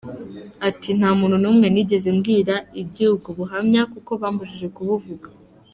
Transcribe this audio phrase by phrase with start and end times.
[0.69, 5.27] Ati "Nta muntu n’umwe nigeze mbwira iby’ubwo buhamya kuko bambujije kubuvuga.